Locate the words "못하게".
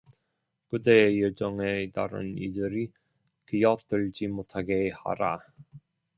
4.29-4.89